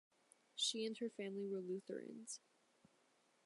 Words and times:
She 0.55 0.87
and 0.87 0.97
her 0.97 1.11
family 1.11 1.47
were 1.47 1.61
Lutherans. 1.61 2.39